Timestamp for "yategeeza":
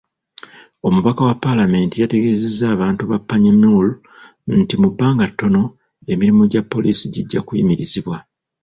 2.01-2.65